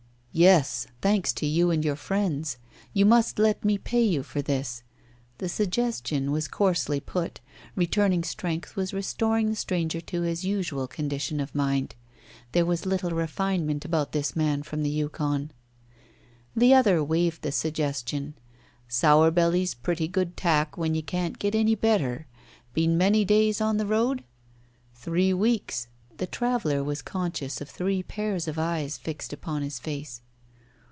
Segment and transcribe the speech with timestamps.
[0.33, 2.57] "Yes, thanks to you and your friends.
[2.93, 4.81] You must let me pay you for this."
[5.39, 7.41] The suggestion was coarsely put.
[7.75, 11.95] Returning strength was restoring the stranger to his usual condition of mind.
[12.53, 15.51] There was little refinement about this man from the Yukon.
[16.55, 18.35] The other waived the suggestion.
[18.87, 22.25] "Sour belly's pretty good tack when y' can't get any better.
[22.73, 24.23] Been many days on the road?"
[24.95, 25.87] "Three weeks."
[26.17, 30.21] The traveller was conscious of three pairs of eyes fixed upon his face.